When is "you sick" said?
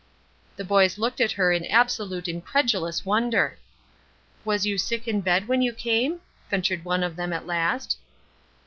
4.65-5.07